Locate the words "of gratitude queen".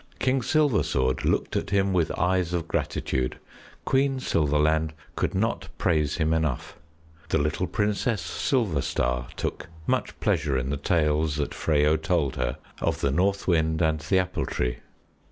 2.53-4.19